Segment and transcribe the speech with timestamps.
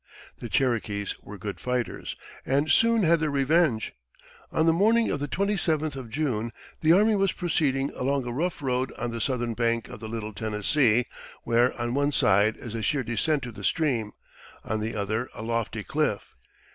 [0.39, 3.93] The Cherokees were good fighters, and soon had their revenge.
[4.51, 8.31] On the morning of the twenty seventh of June the army was proceeding along a
[8.31, 11.05] rough road on the southern bank of the Little Tennessee,
[11.43, 14.13] where on one side is a sheer descent to the stream,
[14.63, 16.33] on the other a lofty cliff.